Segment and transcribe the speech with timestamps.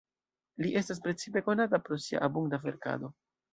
[0.65, 3.15] Li estas precipe konata pro sia abunda verkado.